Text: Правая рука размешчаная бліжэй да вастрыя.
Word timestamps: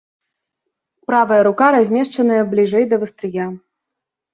Правая 1.11 1.39
рука 1.49 1.67
размешчаная 1.77 2.43
бліжэй 2.57 2.85
да 2.95 3.05
вастрыя. 3.07 3.45